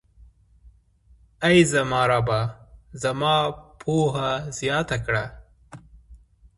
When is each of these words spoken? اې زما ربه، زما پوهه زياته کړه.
اې 1.45 1.55
زما 1.73 2.01
ربه، 2.11 2.41
زما 3.03 3.35
پوهه 3.81 4.31
زياته 4.57 4.97
کړه. 5.05 5.25